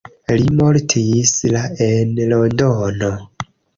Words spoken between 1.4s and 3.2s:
la en Londono.